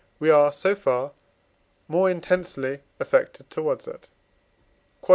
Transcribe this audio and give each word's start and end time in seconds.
we 0.17 0.31
are, 0.31 0.51
so 0.51 0.73
far, 0.73 1.11
more 1.87 2.09
intensely 2.09 2.79
affected 2.99 3.47
towards 3.51 3.85
it. 3.85 4.07
Q.E. 5.05 5.09